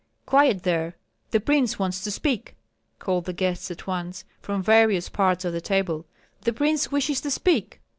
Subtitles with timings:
[0.25, 0.95] "Quiet there!
[1.29, 2.55] the prince wants to speak!"
[2.97, 6.07] called the guests at once, from various parts of the table.
[6.41, 7.79] "The prince wishes to speak!"